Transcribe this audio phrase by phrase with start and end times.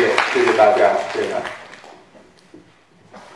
[0.00, 1.34] 谢，谢谢大家，谢谢。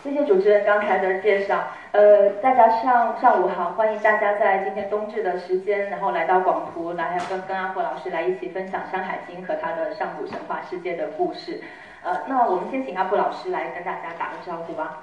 [0.03, 1.62] 谢谢主持人刚才的介绍。
[1.92, 11.61] 呃，大家上上午好，欢迎大家在今天冬至的时间，然后来到广图，来跟跟阿霍老师来一起分享《山海经》和他的上古神话世界的故事。
[12.03, 15.03] 呃，那我们先请阿布老师来跟大家打个招呼吧。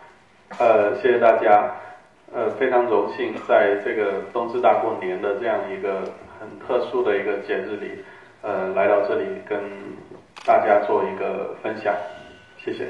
[0.58, 1.72] 呃，谢谢大家。
[2.34, 6.02] 呃，非常荣幸在这个冬至大过年的这样一个
[6.40, 8.04] 很特殊的一个节日里，
[8.42, 9.60] 呃，来到这里跟
[10.46, 11.94] 大家做一个分享。
[12.64, 12.90] 谢谢。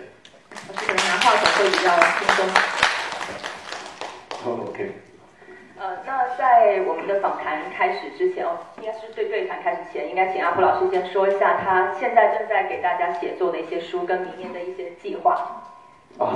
[0.68, 2.39] 老师可能拿话筒会比较轻松。
[4.64, 4.92] OK。
[5.79, 15.64] 呃，那在我们的访谈开始之前哦，应该是对对谈开始前，应该请阿布老师先说一下他现在正在给大家写作的一些书跟明年的一些计划。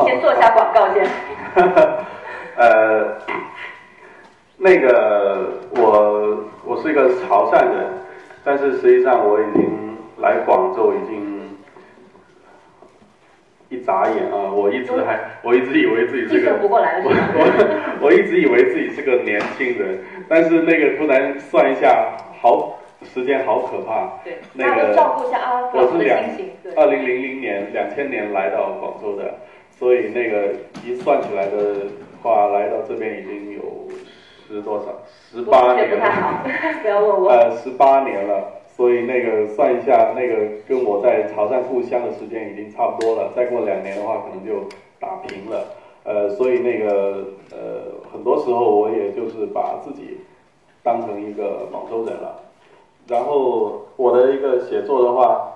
[0.06, 1.08] 先做一下广告先。
[2.58, 3.18] 呃，
[4.58, 7.92] 那个我我是一个潮汕人，
[8.44, 9.85] 但是实际上我已经
[10.26, 11.56] 来广州已经
[13.70, 24.20] 一眨眼啊，我一直还我一直以为自己是个不过来了，我 我一直以为自己是个年轻人，但是那个突然算一下，好时间好可怕。
[24.24, 26.20] 对，那个照顾一下啊，我是两
[26.76, 29.34] 二零零零年两千年来到广州的，
[29.70, 30.54] 所以那个
[30.84, 31.86] 一算起来的。
[32.24, 33.88] 话来到这边已经有
[34.48, 34.86] 十多少
[35.32, 36.42] 十八年了，
[36.82, 37.30] 不要问我。
[37.30, 40.36] 呃，十八年了，所以那个算一下，那个
[40.68, 43.32] 跟我在潮汕故乡的时间已经差不多了。
[43.36, 44.68] 再过两年的话，可能就
[45.00, 45.66] 打平了。
[46.04, 50.20] 呃，所以那个呃，很多时候我也就是把自己
[50.84, 52.44] 当成一个广州人了。
[53.08, 55.54] 然后我的一个写作的话，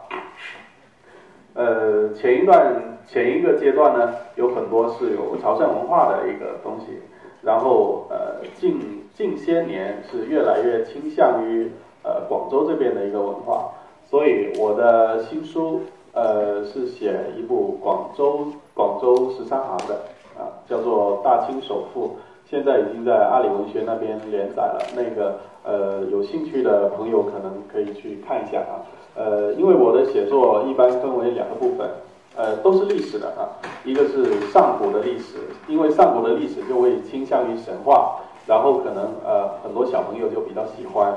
[1.56, 2.86] 呃，前一段。
[3.12, 7.00] 前一个阶段呢，有很多是有潮汕文化的一个东西，
[7.42, 8.80] 然后呃近
[9.16, 11.72] 近些年是越来越倾向于
[12.03, 13.72] 呃广州这边的一个文化，
[14.09, 15.81] 所以我的新书
[16.14, 19.95] 呃是写一部广州广州十三行的
[20.38, 22.08] 啊，叫做《大清首富》，
[22.50, 28.85] 现在已经在阿里文学那边连载了，那个呃有兴趣的朋友可能可以去看一下啊，
[29.16, 31.90] 呃因为我的写作一般分为两个部分。
[32.38, 33.51] 呃，都是历史的啊，
[33.84, 41.13] 一个是上古的历史，因为上古的历史就会倾向于神话，然后可能呃很多小朋友就比较喜欢，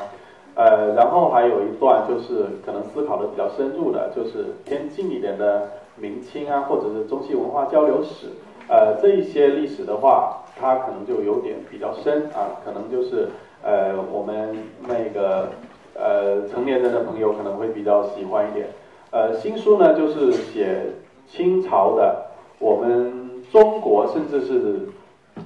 [0.55, 8.27] 呃，然后还有一段就是可能思考的比较深入的，就是偏近一点的明清啊，或者是中西文化交流史，
[8.69, 13.29] 呃，这一些历史的话，它可能就有点比较深啊，可能就是
[13.63, 15.49] 呃我们那个
[15.95, 18.69] 呃成年人的朋友可能会比较喜欢一点，
[19.11, 20.87] 呃，新书呢就是写。
[21.25, 22.27] 清朝的，
[22.59, 24.81] 我们中国甚至是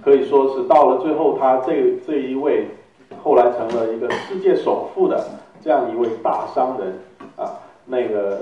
[0.02, 2.66] 可以说是到了最后，他这这一位
[3.22, 5.22] 后来成了一个世界首富的
[5.60, 6.98] 这样一位大商人
[7.36, 8.38] 啊，那个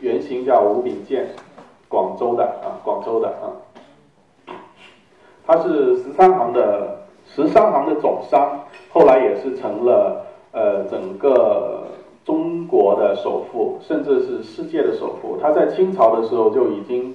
[0.00, 1.26] 原型叫吴秉鉴，
[1.88, 3.52] 广州的啊，广州的啊，
[5.46, 11.80] 他是十三行的十三行的总商，后来也是成了呃整个。
[12.24, 17.12] 中国的首富，甚至是世界的首富，他在清朝的时候就已经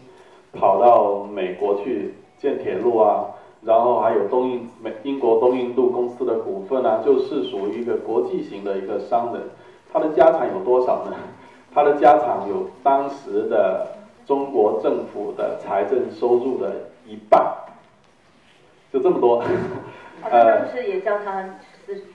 [0.51, 3.23] 跑到美国去建铁路啊，
[3.61, 9.43] 然后还有东印美英国东印度公司的股份啊，就是属于一个国际型的一个商人。
[9.91, 11.15] 他的家产有多少呢？
[11.73, 13.87] 他的家产有当时的
[14.25, 17.41] 中国政府的财政收入的一半，
[18.91, 19.43] 就这么多。
[20.23, 21.43] 呃，就是也叫他。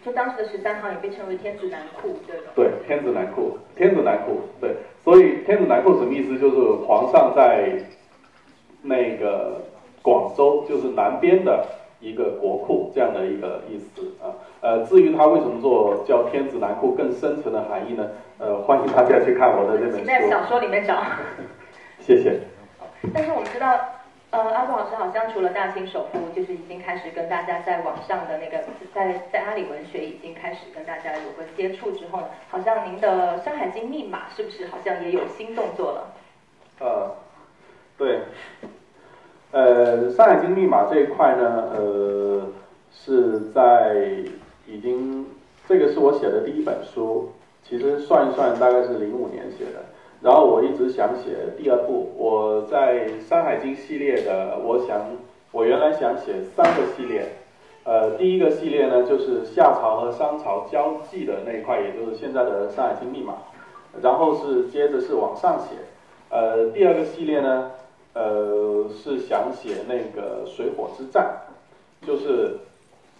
[0.04, 2.52] 就当时的十三行也被称为天子南库，对吧？
[2.54, 4.76] 对，天子南库，天子南库，对。
[5.02, 6.38] 所以天子南库什么意思？
[6.38, 7.82] 就是皇上在
[8.82, 9.62] 那个
[10.02, 11.64] 广州，就是南边的
[12.00, 14.34] 一个国库这样的一个意思啊。
[14.60, 18.06] 呃，至于他为什么做叫天子南库，更深层的含义呢？
[18.38, 20.04] 呃，欢迎大家去看我的这本书。
[20.04, 21.02] 在小说里面找。
[22.00, 22.40] 谢谢。
[23.14, 23.78] 但是我们知道。
[24.32, 28.64] 呃，阿布老师好像除了大清首富，就是已经开始跟大家在网上的那个，
[28.94, 36.14] 在在阿里文学已经开始跟大家有个接触之后呢，好像您的《山海经》密码是不是好像也有新动作了？
[36.80, 37.10] 呃，
[37.98, 38.20] 对，
[39.52, 42.42] 呃，《山海经》密码这一块呢，呃，
[42.90, 43.96] 是在
[44.66, 45.26] 已经
[45.68, 47.28] 这个是我写的第一本书，
[47.62, 49.84] 其实算一算大概是零五年写的。
[50.22, 55.02] 然后我一直想写第二部，我在《山海经》系列的，我想
[55.50, 57.26] 我原来想写三个系列，
[57.84, 63.34] 呃，第一个系列呢就是夏朝和商朝交际的那一块，也就是现在的《山海经》密码，
[64.00, 65.74] 然后是接着是往上写，
[66.30, 67.72] 呃，第二个系列呢，
[68.14, 71.34] 呃，是想写那个水火之战，
[72.06, 72.58] 就是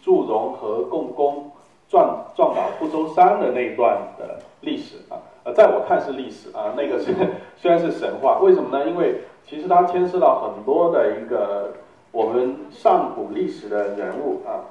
[0.03, 1.51] 祝融和共工
[1.89, 5.17] 撞撞倒不周山的那一段的历史啊。
[5.45, 7.15] 呃，在我看是历史啊，那个是
[7.57, 8.87] 虽然是神话，为什么呢？
[8.89, 11.73] 因为其实它牵涉到很多的一个
[12.13, 14.63] 我们上古历史的人物啊，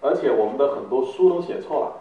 [0.00, 1.92] 而且我们的很多书都写错了，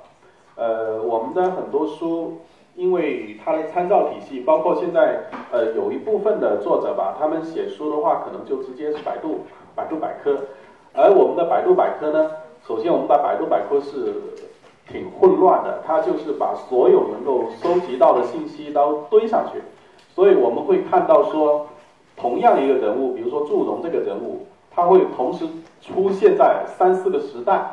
[0.55, 2.37] 呃，我们的很多书
[2.75, 9.42] 因为它的参照体系，包括现在呃有一部分的作者吧，他们写书的话，可能就直接是百度
[9.75, 10.38] 百度百科，
[10.94, 12.31] 而我们的百度百科呢，
[12.68, 14.13] 首先我们的百度百科是。
[14.92, 19.62] 挺混乱的，它就是把所有能够收集到的信息都堆上去，
[20.16, 21.68] 所以我们会看到说，
[22.18, 25.45] 同样一个人物，比如说祝融这个人物，他会同时
[25.80, 27.63] 出现在三四个时代，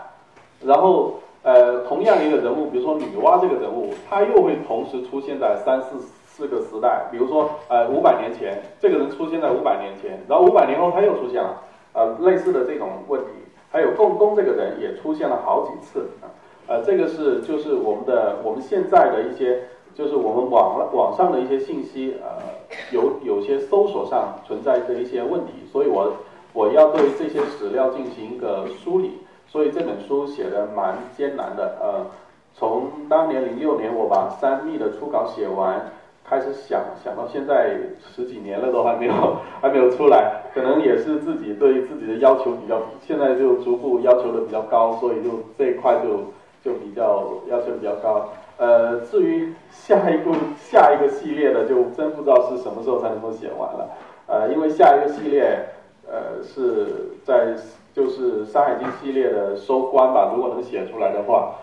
[0.60, 1.14] 然后
[1.46, 5.96] 呃，同样一个人物，比如说女娲这个人物，他又会同时出现在三四
[6.26, 11.62] 四个时代，比如说呃五百年前，这个人出现在五百年前，然后五百年后他又出现了，
[11.92, 13.28] 呃类似的这种问题，
[13.70, 16.26] 还有共工这个人也出现了好几次啊。
[16.66, 19.62] 呃，这个是就是我们的我们现在的一些，
[19.94, 22.42] 就是我们网网上的一些信息，呃，
[22.90, 26.12] 有有些搜索上存在的一些问题，所以我
[26.52, 29.12] 我要对这些史料进行一个梳理，
[29.46, 32.06] 所以这本书写的蛮艰难的，呃，
[32.54, 35.80] 从当年零六年我把三密的初稿写完，
[36.24, 37.76] 开始想想到现在
[38.14, 39.12] 十几年了都还没有
[39.62, 46.24] 还没有出来，可能也是自己对自己的要求比较，现在就逐步要求的比较高，所以就这一块就。
[46.64, 53.88] 就比较要求比较高，呃，至于下一步下一个系列的，就真不知道是什么时候才能够写完了，
[54.26, 55.64] 呃，因为下一个系列，
[56.08, 57.54] 呃，是在
[57.96, 61.54] 就是《山海经》系列的收官吧，如果能写出来的话，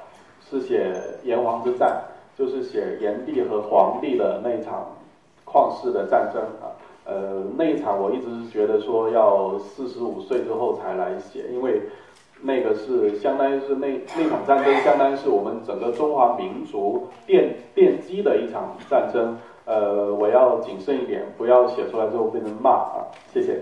[0.49, 0.91] 是写
[1.23, 2.01] 炎黄之战，
[2.35, 4.87] 就是写炎帝和黄帝的那一场
[5.45, 6.73] 旷世的战争啊，
[7.05, 11.79] 呃，那一场我一直是觉得说要四十五岁之后才来写，因为。
[12.45, 13.87] 那个是相当于是那
[14.17, 19.37] 那场战争，相当于是我们整个中华民族奠奠基的一场战争。
[19.63, 23.07] 呃，我要谨慎一点，不要写出来之后被人骂啊！
[23.33, 23.61] 谢谢。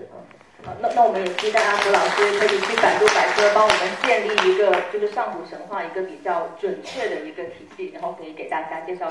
[0.80, 9.08] 那那我们也期待阿福老师可以去百度百科帮我们建立一个就是上古神话一个比较准确的一个体系，然后可以给大家介绍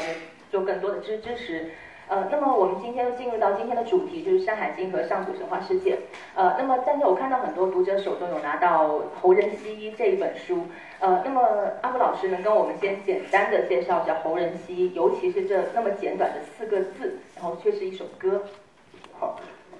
[0.49, 1.71] 做更多的支支持。
[2.07, 5.97] 呃，那么我们今天就进入到今天的主题，就是《山海经》和上古神话世界。
[6.35, 8.89] 呃，那么但是我看到很多读者手中有拿到
[9.21, 10.65] 《侯仁熙》这一本书。
[10.99, 11.41] 呃，那么
[11.81, 18.43] 阿福老师能跟我们先简单的介绍一下《侯仁熙》，尤其是这那么简短的四个字，然后却是一首歌。
[19.17, 19.39] 好，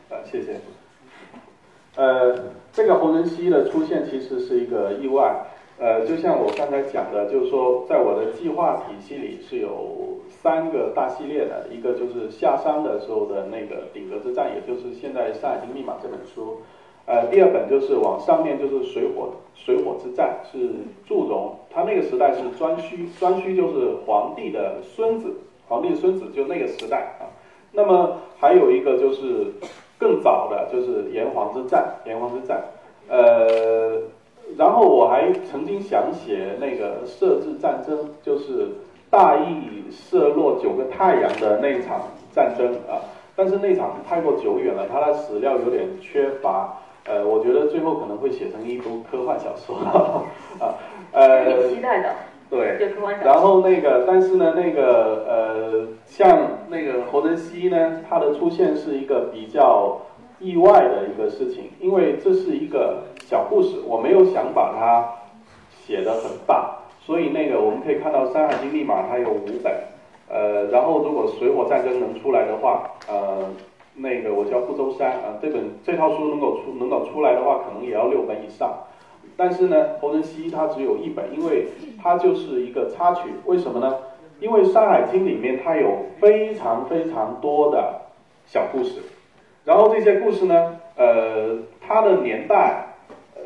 [0.10, 0.56] 呃，谢谢。
[1.96, 2.34] 呃，
[2.72, 5.46] 这个《侯仁熙》的出现其实是一个意外。
[5.78, 16.62] 呃，就像我刚才讲的，就是说，在我的计划体系里是有三个大系列的，一个就是下山的时候的那个鼎革之战，也就是现在《山海经密码》这本书。
[17.08, 20.70] 呃，第二本就是往上面就是水火水火之战，是
[21.08, 25.34] 祝融，他那个时代是颛顼，颛顼就是皇帝的孙子，
[25.68, 27.26] 皇帝的孙子就那个时代啊。
[27.72, 29.52] 那么还有一个就是
[30.02, 32.62] 更早的，就是炎黄之战，炎黄之战，
[33.08, 34.02] 呃。
[34.58, 38.68] 然后我还曾经想写那个设置战争，就是
[39.10, 42.02] 大羿射落九个太阳的那场
[42.34, 43.00] 战争啊，
[43.34, 49.78] 但是那场太过久远了，它的史料有点缺乏，呃，我觉得最后可能会写成一部科幻小说
[50.60, 50.76] 啊，
[51.14, 52.14] 呃，期待的，
[52.52, 52.78] 对，
[53.24, 56.38] 然后那个，但是呢，那个呃，像
[56.70, 60.00] 那个侯仁熙呢，他的出现是一个比较
[60.40, 63.06] 意外的一个事情，因为这是一个。
[63.32, 65.08] 小故事，我没有想把它
[65.70, 69.74] 写得很大，所以那个我们可以看到《山海经》密码它有五本，
[70.28, 73.48] 呃，然后如果水火战争能出来的话，呃，
[73.96, 78.70] 那个我叫傅周山啊，这本这套书能够出能够出来的话，可能也要六本以上。
[79.38, 81.68] 但是呢，侯仁熙他只有一本，因为
[82.02, 83.30] 它就是一个插曲。
[83.46, 83.98] 为什么呢？
[84.40, 88.02] 因为《山海经》里面它有非常非常多的
[88.46, 89.02] 小故事，
[89.64, 92.88] 然后这些故事呢，呃，它的年代。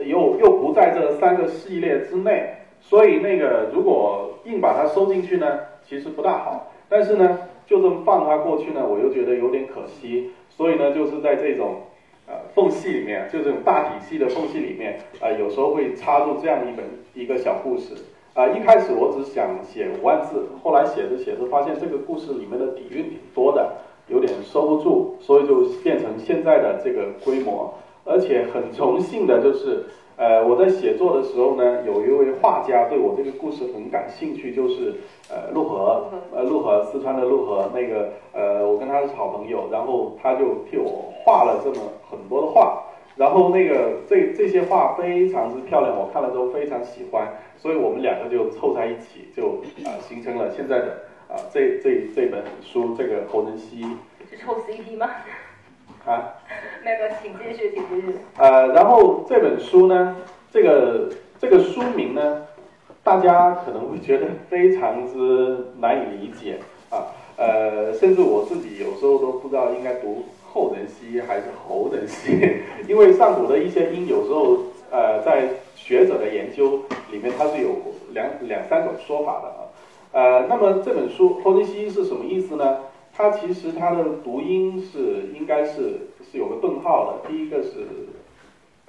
[0.05, 6.69] 又又不在这三个系列之内，所以那个如果硬把它收进去呢，其实不大好。
[6.89, 10.31] 但是呢，就这么放它过去呢，我又觉得有点可惜。
[10.49, 11.75] 所以呢，就是在这种
[12.27, 17.93] 呃缝隙里面，就这种大体系的缝隙里面，啊，有时候会插入这样一本一个小故事。
[18.33, 23.77] 啊，一开始我只想写五万字，后来写着写着发现这个故事里面的底蕴挺多的，
[24.07, 27.73] 有点收不住，所以就变成现在的这个规模。
[28.03, 29.85] 而且很荣幸的就是，
[30.17, 34.95] 呃，我在写作的时候呢，有一位画家对我这个故事很感兴趣，就是
[35.29, 42.81] 呃陆河，呃陆河，四川的陆河，那个呃我跟他是好朋友，然后他就替我画了这么很多的画，
[43.17, 53.83] 然后那个这这些画非常之漂亮，我看了之后非常喜欢，所以我们两个就凑在一起，就啊形成了现在的啊，这这这本书，这个《侯仁熙》
[54.29, 55.09] 是凑 CP 吗？
[56.05, 56.35] 啊，
[56.83, 58.15] 没有，请继续，请继续。
[58.37, 60.15] 呃，然后这本书呢，
[60.51, 61.09] 这个
[61.39, 62.43] 这个书名呢，
[63.03, 66.59] 大家可能会觉得非常之难以理解
[66.91, 67.07] 啊，
[67.37, 74.59] 呃，甚至我自己有时候都不知道应该读后人兮还是侯人兮， 因为上古的一些音有时候
[74.91, 76.81] 呃在学者的研究
[77.11, 77.75] 里面它是有
[78.11, 79.59] 两两三种说法的啊，
[80.11, 82.77] 呃，那么这本书后人兮是什么意思呢？
[83.17, 87.87] 它其实它的读音是应该是是有个顿号的，第一个是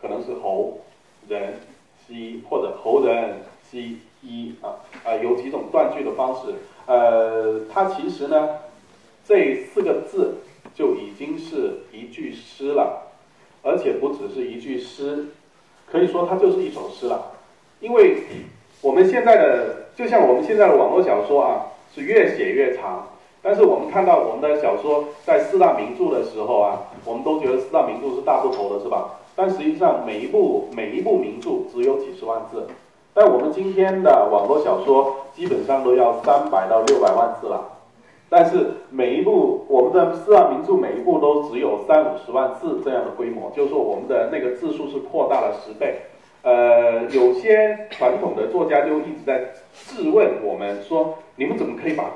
[0.03, 0.81] 可能是猴
[1.29, 1.55] 人
[2.05, 6.55] 西或者猴人西一啊啊有几种断句的方式，
[6.87, 8.49] 呃，它其实呢
[9.25, 10.35] 这四个字
[10.75, 13.13] 就已经是一句诗了，
[13.63, 15.27] 而且不只是一句诗，
[15.89, 17.33] 可以说它就是一首诗了，
[17.79, 18.25] 因为
[18.83, 23.07] 我们现在的就像我们现在的网络小说啊，是越写越长。
[23.47, 29.21] 但是我们看到我们的小说在四大名著的时候啊，我们都觉得四大名著是大部头的，是吧？
[29.37, 32.67] 但实际上每一部每一部名著只有几十万字，
[33.15, 37.63] 但我们今天的网络小说基本上都要三百到六百万字了。
[38.29, 46.01] 但是每一部我们的四大名著每一部都只有三五十万字这样的规模，就是说我们的那个字数是扩大了十倍。
[46.43, 52.11] 呃，有些传统的作家就一直在质问我们说，你们怎么可以把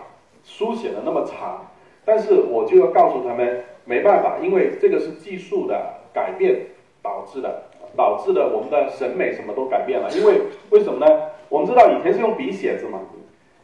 [0.51, 1.65] 书写的那么长，
[2.05, 5.81] 但是我就要告诉他们，没办法，因为这个是技术的
[6.13, 6.67] 改变
[7.01, 7.63] 导致的，
[7.97, 10.11] 导致的我们的审美什么都改变了。
[10.11, 10.41] 因为
[10.71, 11.07] 为什么呢？
[11.49, 12.99] 我们知道以前是用笔写字嘛，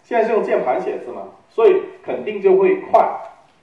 [0.04, 3.00] 现在是用键盘写字嘛，所以肯定就会快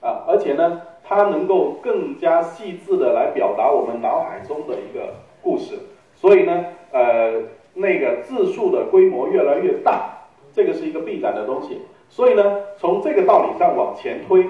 [0.02, 5.80] 啊，而且呢，它能够更加细致的来表达我们脑海中的一个故事，
[6.14, 7.42] 所以呢，呃，
[7.74, 10.10] 那个字数的规模越来越大，
[10.52, 11.80] 这个是一个必然的东西。
[12.16, 12.44] 所以呢，
[12.78, 14.48] 从这个道理上往前推，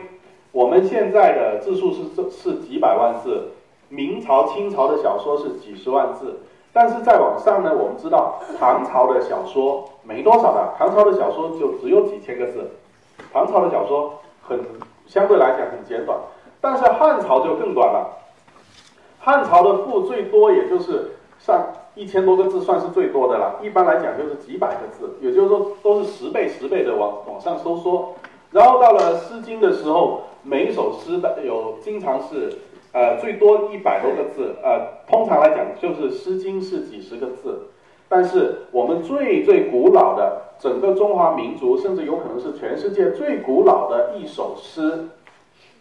[0.52, 3.52] 我们现在的字数是是几百万字，
[3.88, 6.42] 明朝、清朝的小说是几十万字，
[6.74, 12.70] 但是再往上呢，我们知道唐朝的小说没多少的，唐朝的小说就只有几千个字，
[13.32, 14.60] 唐朝的小说很
[15.08, 16.20] 相对来讲很简短，
[16.60, 18.10] 但是汉朝就更短了，
[19.22, 21.66] 汉朝的赋最多也就是上。
[21.96, 28.16] 一千多个字算是最多的了，一般来讲就是几百个字，也就是说都是十倍十倍的往往上收缩。
[28.52, 32.54] 然后到了《诗经》的时候，每一首诗的有经常是
[32.94, 37.68] 呃最多一百多个字，呃通常来讲就是《诗经》是几十个字。
[38.10, 45.08] 但是我们最最古老的整个中华民族，甚至有可能是全世界最古老的一首诗，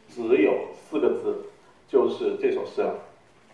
[0.08, 1.36] 只有四个字，
[1.88, 2.94] 就是这首诗了，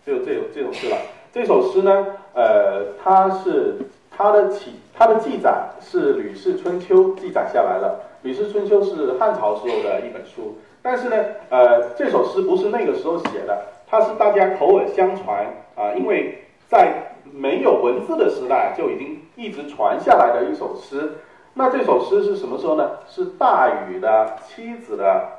[0.05, 0.97] 就这这首诗了。
[1.31, 3.75] 这首诗呢，呃，它是
[4.09, 7.99] 它的起，它的记载是《吕氏春秋》记载下来了。
[8.25, 11.15] 《吕氏春秋》是汉朝时候的一本书，但是呢，
[11.49, 15.45] 呃，这首诗不是那个时候写的，它是大家口耳相传
[15.75, 21.11] 啊，因为在没有文字的时代就已经一直传下来的一首诗。
[21.53, 22.89] 那这首诗是什么时候呢？
[23.07, 25.38] 是大禹的妻子的。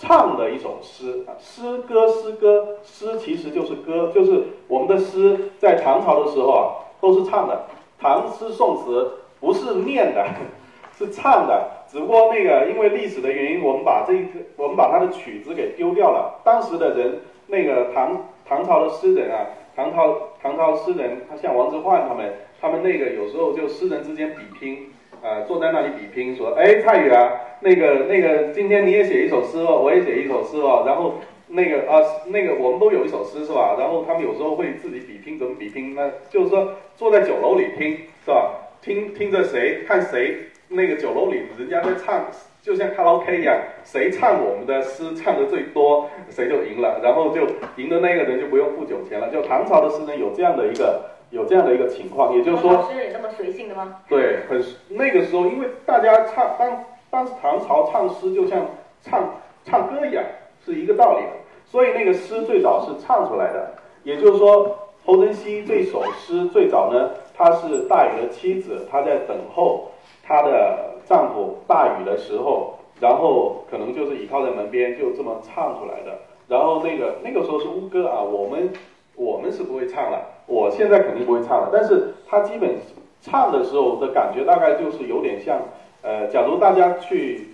[0.00, 6.62] 唱的一首诗啊，诗歌，诗歌，诗其实就是歌，就是我们的诗在唐朝的时候啊，
[7.00, 7.64] 都是唱的。
[7.98, 10.24] 唐诗宋词不是念的，
[10.96, 11.68] 是唱的。
[11.90, 16.40] 只不过那个因为历史的原因，我们把这一个，我们把它的曲子给丢掉了。
[16.44, 24.92] 当时的人，那个唐唐朝的诗人啊，唐朝唐朝诗人，他像王之涣他们，他们那个有时候就诗人之间比拼。
[25.22, 31.14] 啊，坐在那里比拼，说，哎，蔡宇啊，那个那个，今天你也写一首诗哦，我也写一首诗哦，然后
[31.48, 33.76] 那个啊，那个我们都有一首诗是吧？
[33.78, 35.94] 然后他们有时候会自己比拼，怎么比拼？
[35.94, 38.54] 呢就是说坐在酒楼里听是吧？
[38.80, 40.36] 听听着谁看谁
[40.68, 42.26] 那个酒楼里人家在唱，
[42.62, 47.42] 就像卡拉 OK 一样，谁唱我们的诗唱的最多，谁就赢了，然后就
[47.76, 49.28] 赢的那个人就不用付酒钱了。
[49.30, 51.17] 就唐朝的诗人有这样的一个。
[51.30, 53.96] 有这样的一个情况，也就是说，诗人也那么随性的吗？
[54.08, 58.66] 对，很那个时候，因为大家唱当当时唐朝唱诗就像
[59.02, 60.24] 唱唱歌一样，
[60.64, 61.32] 是一个道理的，
[61.64, 63.74] 所以那个诗最早是唱出来的。
[64.04, 69.90] 也就是说，侯珍熙这首诗最早呢，她是大禹的妻子，她在等候
[70.22, 76.18] 她的丈夫大禹的时候，然后可能就是倚靠在门边，就这么唱出来的。
[76.48, 78.70] 然后那个那个时候是巫歌啊，我们
[79.18, 80.24] 我们是不会唱了。
[80.46, 82.76] 我现在肯定不会唱了，但是他基本
[83.20, 85.58] 唱的时候的感觉大概就是有点像，
[86.02, 87.48] 呃，假如大家去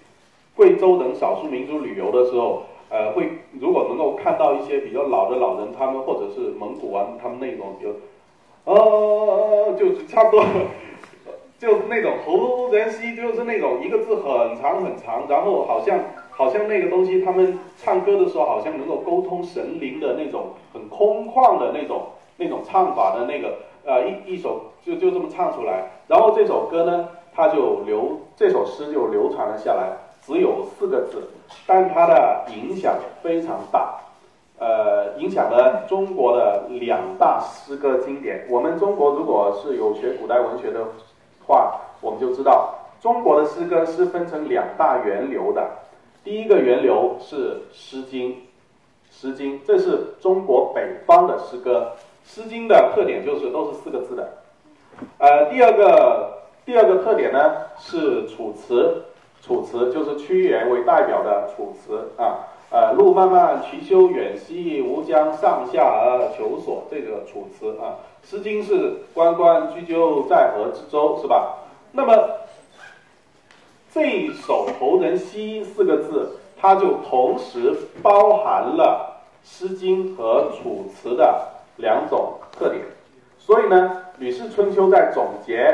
[0.55, 7.95] 贵州等少数民族旅游的时候，呃，会如果能够看到一些比较老的老人，他们或者是蒙古啊，他们那种，比如，
[8.65, 10.45] 哦，就差不多，
[11.59, 15.99] 就那种侯人熙，就是那种一个字很长很长，然后好像
[16.37, 22.03] 好像那个东西，他们唱歌的时候好像能够沟通神灵的那种很空旷的那种
[22.37, 31.23] 那种唱法的那个呃一一首就就这么唱出来，然后这首歌呢，它就流这首诗就流传了下来，只有四个字，
[31.67, 34.01] 但它的影响非常大。
[34.59, 38.45] 呃，影响了中国的两大诗歌经典。
[38.49, 40.81] 我们中国如果是有学古代文学的
[41.47, 45.69] 话，我们就知道中国的诗歌是分成两大源流的。
[46.25, 47.37] 第一个源流是
[47.71, 48.31] 《诗经》，
[49.11, 51.93] 《诗经》这是中国北方的诗歌，
[52.35, 54.33] 《诗经》的特点就是都是四个字的。
[55.19, 57.39] 呃，第二个第二个特点呢
[57.79, 59.05] 是《楚辞》，
[59.47, 62.39] 《楚辞》就是屈原为代表的《楚辞》啊。
[62.71, 66.85] 呃，路漫漫其修远兮，吾将上下而求索。
[66.91, 67.97] 这个《楚辞》啊，
[68.31, 71.59] 《诗经》是关关雎鸠，在河之洲，是吧？
[71.93, 72.15] 那么
[73.95, 76.29] 这一首“侯人兮”四个字，
[76.61, 77.73] 它就同时
[78.03, 82.83] 包含了《诗经》和《楚辞》的两种特点。
[83.39, 85.73] 所以呢，《吕氏春秋》在总结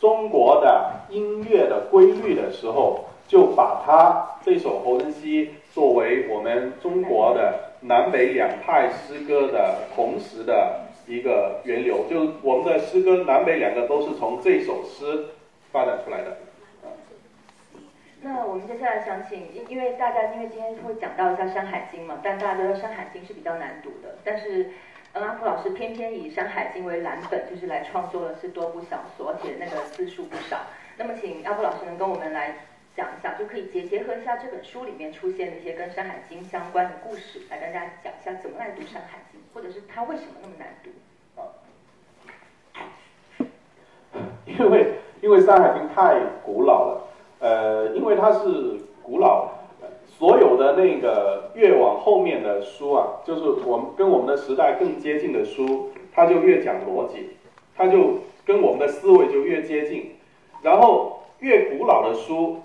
[0.00, 5.46] 中国的音乐的规律的时候，就把它这首《侯人兮》。
[5.74, 15.26] 作为我们中国的南北两派诗歌的同时的一个源流，就我们的诗歌南北两个都是从这首诗
[15.70, 16.34] 发展出来的。
[18.24, 24.70] 那我们接下来想请，因因为大家因为今天会讲到一下《山海经》嘛，但大家知道《山海经》是比较难读的，但是
[25.12, 30.56] 阿福老师偏偏以《山海经》为蓝本，就是来创作的是多部小说，而且那个字数不少。
[30.96, 32.54] 那么请阿福老师能跟我们来。
[32.96, 40.90] 讲一下，就可以结结合一下这本书里面出现的一些跟《山海经》相关的故事，来跟大家讲一下怎么来读《山海经》，或者是它为什么那么难读。
[44.46, 47.08] 因为因为《山海经》太古老了，
[47.44, 48.40] 呃，因为它是
[49.02, 49.50] 古老，
[50.06, 57.36] 所有的那个越往后面的书啊，就是我们跟我们的时代更接近的书，它就越讲逻辑，
[57.76, 60.12] 它就跟我们的思维就越接近，
[60.62, 62.56] 然后越古老的书。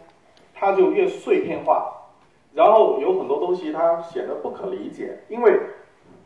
[0.62, 1.90] 它就越碎片化，
[2.54, 5.58] 然后有很多东西它显得不可理解，因为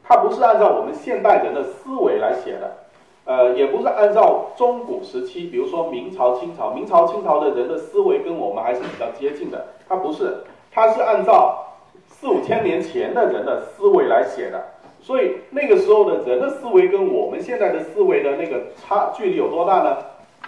[0.04, 2.83] 它不是按照我们现代人的思维来写的，
[3.26, 11.66] 呃，也不是按照中古时期，比如说明朝、清朝，明朝、清朝的人的思维跟我们还是比较接近的，它不是，它是按照
[12.08, 14.62] 四五千年前的人的思维来写的，
[15.02, 19.98] 所以那个时候的人的思维跟我们现在的思维的那个差距离有多大呢？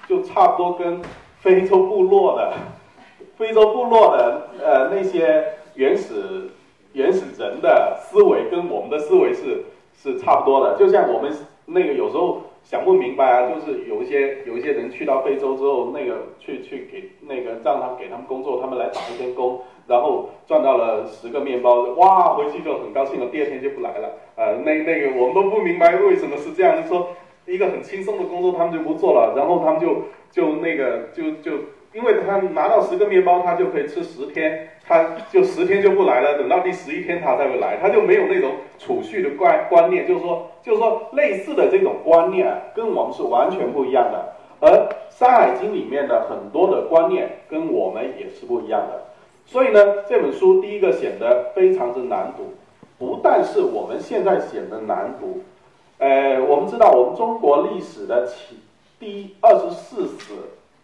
[0.08, 1.02] 就差不多跟
[1.40, 2.54] 非洲部落的。
[3.38, 6.50] 非洲部落的呃那些原始
[6.94, 11.30] 原始人的思维跟我们的思维是是差不多的，就像我们
[11.66, 24.10] 那个有时候想不明白啊，就是有一些有一些人去到非洲之后，那个去去给那个让他给他们工作，他们来打一天工，然后赚到了十个面包，哇，回去就很高兴了，第二天就不来了。
[24.36, 27.10] 呃，那那个我们都不明白为什么是这样，就说
[27.46, 30.02] 一个很轻松的工作他们就不做了，然后他们就
[30.32, 31.52] 就那个就就。
[31.96, 36.38] 因为他拿到十个面包，他就可以吃十天，他就十天就不来了。
[36.38, 44.34] 等到第十一天他才会来，他就没有那种储蓄的观观念，就是说，就是说类似的这种观念跟我们是完全不一样的。
[44.60, 44.70] 而
[45.10, 49.02] 《山海经》里面的很多的观念跟我们也是不一样的。
[49.46, 52.54] 所以呢，这本书第一个显得非常之难读，
[53.00, 55.42] 不但是我们现在显得难读，
[56.00, 58.60] 呃，我们知道我们中国历史的起
[59.00, 60.34] 第二十四史。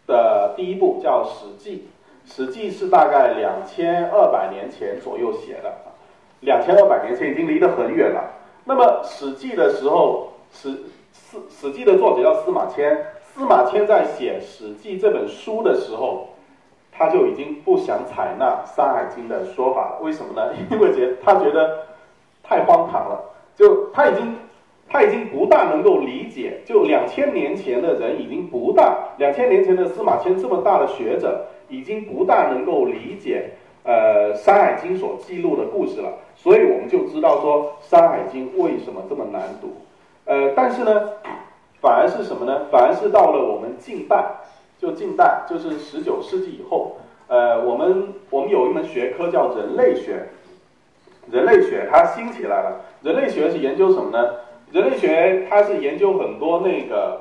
[0.07, 1.87] 的第一部叫《史记》，
[2.35, 5.73] 《史记》是大概两千二百年前左右写的，
[6.41, 8.23] 两千二百年前已经离得很远了。
[8.65, 10.69] 那么《史记》的时候，史
[11.13, 16.29] 史《史记》的作者叫司马迁，司马迁在写《史记》这本书的时候，
[16.91, 19.99] 他就已经不想采纳《山海经》的说法了。
[20.01, 20.53] 为什么呢？
[20.69, 21.85] 因为觉他觉得
[22.43, 23.19] 太荒唐了，
[23.55, 24.35] 就他已经。
[24.91, 33.51] 他已经不大能够理解，就两千年前的人已经不大，两千年前的司马迁这么大的学者，已经不大能够理解，
[33.83, 36.11] 呃，《山海经》所记录的故事了。
[36.35, 39.69] 所以我们就知道说，《山海经》为什么这么难读？
[40.25, 41.09] 呃，但是呢，
[41.79, 42.65] 反而是什么呢？
[42.69, 44.25] 反而是到了我们近代，
[44.77, 50.27] 就近代，就是十九世纪以后，呃，我们我们有一门学科叫人类学，
[51.31, 52.81] 人类学它兴起来了。
[53.03, 54.33] 人类学是研究什么呢？
[54.71, 57.19] 人类学它是研究很多那个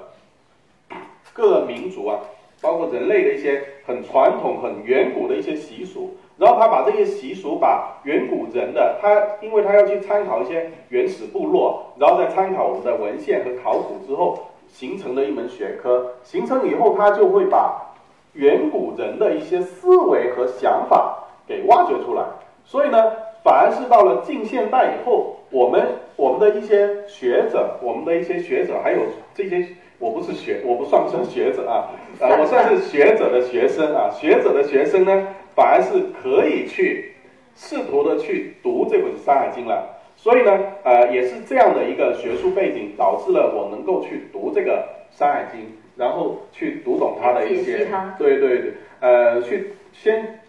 [1.35, 2.21] 各民族啊，
[2.61, 9.09] 包括人类的一些很传统、很远古的一些习俗，然后他把这些习俗，把远古人的他，
[9.41, 16.15] 因为他要去参考一些原始部落，然后再参考我们的文献和考古之后，形成的一门学科。
[16.23, 17.95] 形成以后，他就会把
[18.35, 22.23] 远古人的一些思维和想法给挖掘出来。
[22.65, 29.01] 所以呢，反而是到了近现代以后，我们我们的一些学者，我们的一些学者，还有
[29.35, 29.67] 这些，
[29.99, 34.11] 我不是学，我不算是学者啊，呃，我算是学者的学生啊。
[34.11, 37.13] 学者的学生呢，反而是可以去
[37.55, 39.97] 试图的去读这本《山海经》了。
[40.17, 44.87] 所以呢，呃，也是这样的一个学术背景，导致了我能够去读这个
[45.19, 45.61] 《山海经》，
[45.97, 47.87] 然后去读懂它的一些，
[48.19, 50.41] 对对对，呃，去先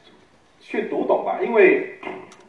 [0.59, 1.39] 去读懂吧。
[1.41, 1.95] 因为，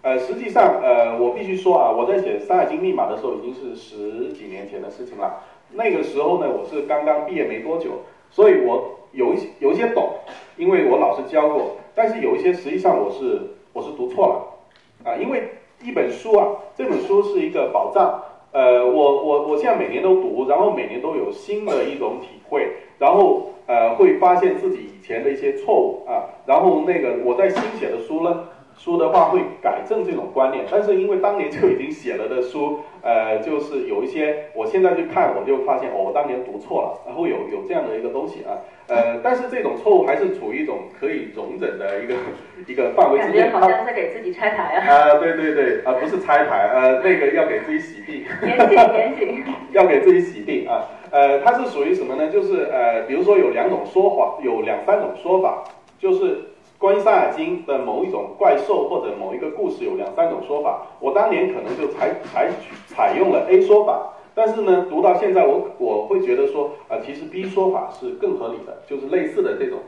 [0.02, 5.40] 呃，实际上，呃，我必须说啊，我在写《山海经密码》的时候，已经是十几年前的事情了。
[5.72, 7.90] 那个时候呢，我是刚刚毕业没多久，
[8.30, 10.10] 所以我有一些有一些懂，
[10.56, 11.76] 因为我老师教过。
[11.94, 13.40] 但是有一些实际上我是
[13.72, 15.42] 我是读错了，啊，因为。
[15.84, 18.22] 一本书啊，这本书是一个宝藏。
[18.52, 22.68] 呃，我我我现在每年都读，然后每年都有新的一种体会，
[23.00, 28.44] 然后呃会发现自己以前的一些错误啊，然后那个我在新写的书呢。
[28.82, 42.14] 书的话会改正这种观念，但是因为当年就已经写了的书，呃，就是有一些，我现在去看，我就发现哦，我当年读错了，然后有有这样的一个东西啊，呃，但是这种错误还是处于一种可以容忍的一个
[42.66, 43.38] 一个范围之内。
[43.38, 44.82] 感觉好像在给自己拆台啊。
[44.82, 48.26] 啊，对对对，啊，不是拆台，呃，那个要给自己洗地。
[48.42, 49.44] 严谨严谨。
[49.70, 52.26] 要给自己洗地啊，呃，它是属于什么呢？
[52.26, 55.62] 就是呃，比如说有两种说法，有两三种说法，
[56.00, 56.48] 就是。
[56.82, 69.78] 关于《山海经》的某一种怪兽或者某一个故事有两三种说法，我当年可能就采采取采用了 A 说法，但是呢，读到现在我我会觉得说啊，其实 B 说法是更合理的，就是类似的这种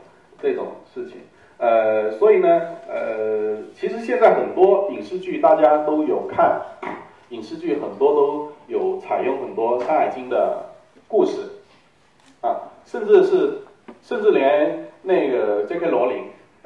[0.41, 1.17] 这种事情。
[1.57, 6.61] 呃，所以呢，呃，其实现在很多影视剧大家都有看，
[7.27, 10.63] 影视剧很多都有采用很多《山海经》的
[11.09, 11.41] 故事
[12.39, 13.63] 啊，甚至是
[14.01, 15.89] 甚至连那个 J.K.
[15.89, 16.23] 罗琳。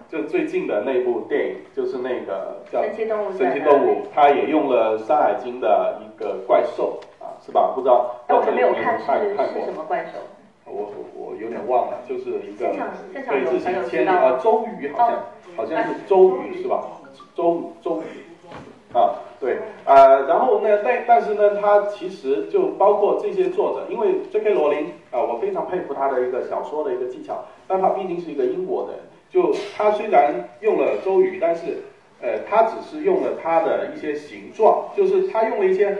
[0.10, 7.72] 就最近的那部电影，就是那个叫《神奇动物》，神奇动物，它也用了《山海经》的一个怪兽啊，是吧？
[7.76, 8.16] 不知道。
[8.28, 10.18] 我没有看是是什么怪兽？
[10.66, 12.74] 我我有点忘了，就是一个
[13.14, 15.24] 对自行千里啊，周瑜好像
[15.56, 16.84] 好像是周瑜是吧？
[17.36, 24.56] 周周瑜啊，对啊，然后呢，但但是呢，他其实就包括这些作者，因为 J.K.
[24.56, 28.98] 罗琳啊，我非常佩服他的一个小说的一个技巧，但他毕竟是一个英国人。
[29.32, 31.84] 就他虽然用了周瑜，但是，
[32.22, 35.98] 呃，他只是用了他的一些形状，就是他用了一些很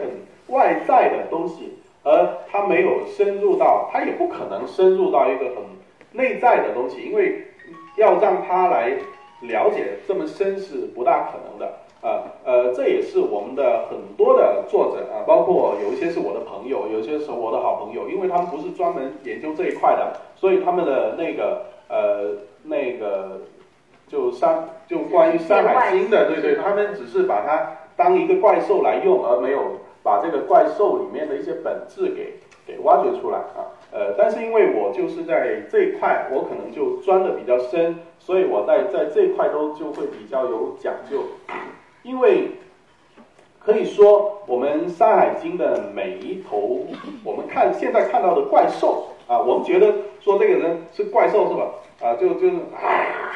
[0.48, 5.56] 外在的东西，而他没有深入到，他也不可能深入到一个很
[6.12, 7.46] 内在的东西，因为
[7.96, 8.96] 要让他来
[9.42, 11.66] 了解这么深是不大可能的，
[12.02, 22.48] 啊，呃，这也是我们的很多的作者啊，包括有一些是我的朋友，有一些是我的好朋友，因为他们不是专门研究这一块的，所以他们的那个呃。
[22.62, 23.40] 那个
[24.06, 32.34] 就山就关于《山海经》的，对对，他们只是把它当一个怪兽来用，而没有把这个怪兽里面的一些本质给
[32.66, 33.72] 给挖掘出来啊。
[33.92, 41.22] 呃，但是因为我就是在这一块，我可能就钻的比较深，所以我在在这一块都就会比较有讲究。
[42.02, 42.50] 因为
[43.58, 46.80] 可以说，我们《山海经》的每一头，
[47.24, 51.70] 我们看现在看到的怪兽啊，我们觉得说这个人是怪兽是吧？
[52.02, 53.32] 啊，就就 是啊，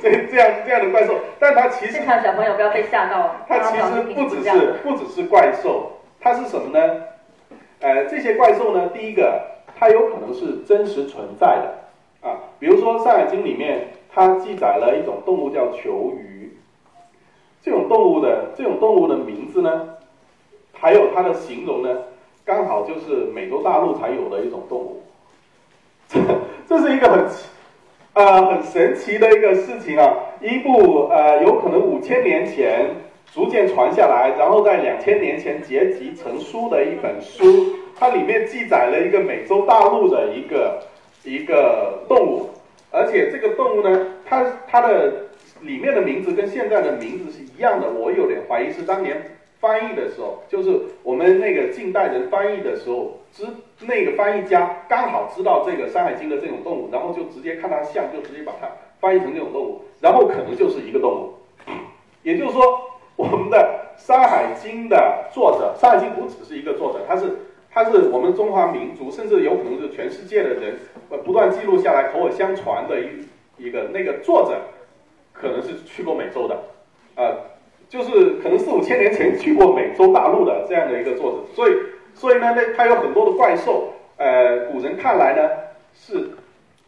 [0.00, 3.34] 这这样这样的怪兽，但他其实现场小朋友不要被吓到。
[3.48, 7.02] 他其实不只是不只是怪兽，它是什么呢？
[7.80, 9.42] 呃，这些怪兽呢，第一个，
[9.78, 12.40] 它有可能是真实存在的啊。
[12.58, 16.56] 比如说《山海经》里面，它记载了一种动物叫球鱼，
[17.62, 19.90] 这种动物的这种动物的名字呢，
[20.72, 21.90] 还有它的形容呢，
[22.44, 25.02] 刚好就是美洲大陆才有的一种动物。
[26.08, 26.20] 这
[26.68, 27.24] 这是一个很。
[28.14, 30.10] 呃，很神奇的一个事情啊！
[30.40, 32.86] 一部呃，有可能五千年前
[33.30, 40.82] 逐渐传下来，然后在两千年前结集成书的一本书，它里面记载了一个美洲大陆的一个
[41.24, 42.48] 一个动物，
[42.90, 45.12] 而且这个动物呢，它它的
[45.60, 49.35] 里面的名字跟现在的名字是一样的，我有点怀疑是当年。
[49.66, 53.44] 翻译的时候，就是我们那个近代人翻译的时候，知
[53.80, 58.68] 那个翻译家刚好知道这个《山海经》的这种动物，然后就直接看它像，就直接把它
[59.00, 61.34] 翻译成这种动物，然后可能就是一个动物。
[62.22, 62.62] 也就是说，
[63.16, 63.58] 我们的
[64.06, 67.26] 《山海经》的作者，《山海经》不只是一个作者，他是
[67.68, 70.78] 他是我们中华民族，甚至有可能是全世界的人
[71.24, 74.60] 不断记录下来、口耳相传的一一个那个作者，
[75.32, 76.54] 可能是去过美洲的，
[77.16, 77.34] 啊。
[77.88, 81.72] 就是可能四五千年前去过美洲大陆的这样的一个作者，所以
[82.14, 85.48] 所以呢，那他有很多的怪兽，呃，古人看来呢
[85.94, 86.30] 是，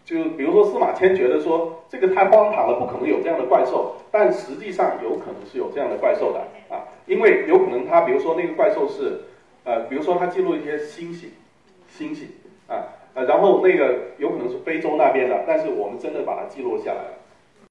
[0.05, 9.21] 就比如说司马迁觉得说这个太荒唐了，不可能有这样的怪兽，但实际上有可能是有这样的怪兽的啊，因为有可能他比如说那个怪兽是，
[9.65, 11.31] 呃，比如说他记录一些星星，
[11.89, 12.29] 星星
[12.67, 12.85] 啊，
[13.15, 17.18] 呃，然后那个有可能是非洲那边的，但是我们真的把它记录下来了。